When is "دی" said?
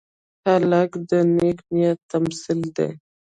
2.75-2.89